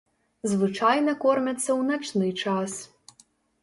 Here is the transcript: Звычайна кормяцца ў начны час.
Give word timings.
Звычайна 0.53 1.15
кормяцца 1.25 1.61
ў 1.61 1.81
начны 1.93 2.27
час. 2.43 2.71